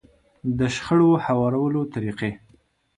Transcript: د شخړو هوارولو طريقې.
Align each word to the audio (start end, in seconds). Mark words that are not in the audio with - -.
د 0.57 0.59
شخړو 0.75 1.09
هوارولو 1.25 1.81
طريقې. 1.93 2.31